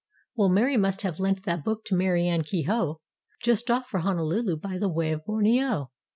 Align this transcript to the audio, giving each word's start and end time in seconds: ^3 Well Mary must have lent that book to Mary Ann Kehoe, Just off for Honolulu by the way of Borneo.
^3 0.29 0.29
Well 0.33 0.49
Mary 0.49 0.77
must 0.77 1.03
have 1.03 1.19
lent 1.19 1.43
that 1.43 1.63
book 1.63 1.85
to 1.85 1.95
Mary 1.95 2.27
Ann 2.27 2.41
Kehoe, 2.41 2.99
Just 3.43 3.69
off 3.69 3.85
for 3.85 3.99
Honolulu 3.99 4.57
by 4.57 4.79
the 4.79 4.89
way 4.89 5.11
of 5.11 5.23
Borneo. 5.25 5.91